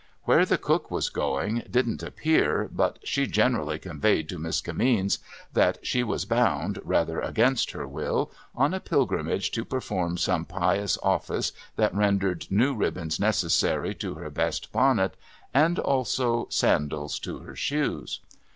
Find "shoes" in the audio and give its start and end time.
17.55-18.21